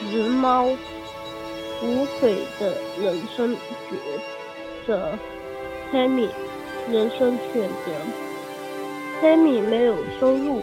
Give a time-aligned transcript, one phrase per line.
[0.00, 0.66] 直猫，
[1.82, 3.56] 无悔的人生抉
[4.86, 5.18] 择。
[5.92, 6.28] 黑米，
[6.90, 7.92] 人生选择。
[9.20, 10.60] 黑米没有收入，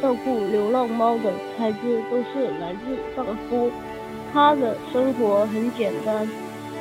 [0.00, 3.70] 照顾流浪猫的开支都是来自丈夫。
[4.32, 6.28] 他的生活很简单，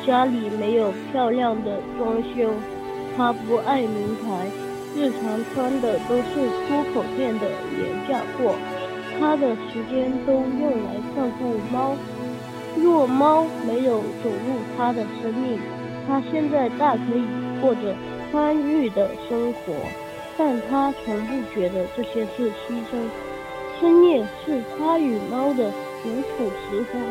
[0.06, 2.52] 家里没有漂亮的装修，
[3.18, 4.48] 他不爱名牌，
[4.96, 6.24] 日常穿的都是
[6.68, 8.56] 出口店的廉价货。
[9.20, 11.96] 他的时间都用来照顾猫。
[12.78, 15.60] 若猫没有走入他的生命，
[16.08, 17.26] 他现在大可以
[17.60, 17.96] 过着
[18.32, 19.74] 宽裕的生活。
[20.38, 22.98] 但他从不觉得这些是牺牲。
[23.80, 25.70] 深夜是他与猫的
[26.02, 27.04] 独处时光，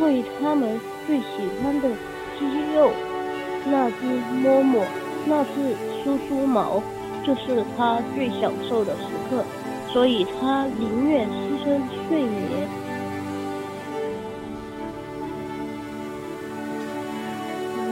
[0.00, 1.24] 喂他们最喜
[1.62, 1.88] 欢的
[2.38, 2.92] 鸡肉，
[3.66, 4.06] 那只
[4.40, 4.84] 摸摸，
[5.26, 6.80] 那只梳梳毛，
[7.24, 9.44] 这是他最享受的时刻。
[9.94, 12.68] 所以他宁愿牺牲睡眠。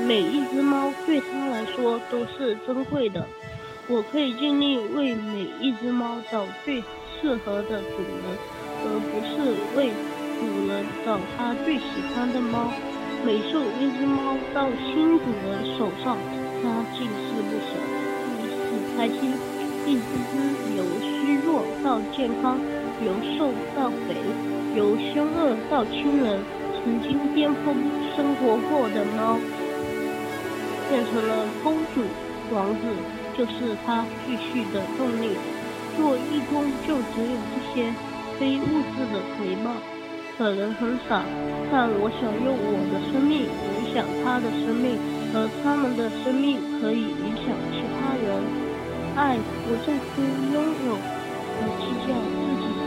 [0.04, 3.24] 每一只猫对他来说都是珍贵的。
[3.86, 8.36] 我可以尽力为每一只猫找最适合的主人，
[8.84, 9.92] 而不是为
[10.40, 12.72] 主人找他最喜欢的猫。
[13.24, 16.18] 每送一只猫到新主人手上，
[16.60, 17.78] 他尽是不舍，
[18.42, 19.38] 以此开心。
[19.84, 20.00] 一只
[20.62, 20.84] 只有
[22.16, 22.58] 健康，
[23.04, 24.14] 由瘦到肥，
[24.76, 26.40] 由凶恶到亲人，
[26.76, 27.74] 曾经巅峰
[28.14, 29.38] 生活过的猫，
[30.88, 32.02] 变成了公主、
[32.52, 32.80] 王子，
[33.36, 35.36] 就是他继续的动力。
[35.96, 37.92] 做义工就只有这些
[38.38, 39.72] 非物质的回报，
[40.36, 41.22] 可能很傻，
[41.70, 44.98] 但我想用我的生命影响他的生命，
[45.34, 48.42] 而他们的生命可以影响其他人。
[49.14, 51.21] 爱不在乎拥有。
[51.64, 52.81] 我需要自己。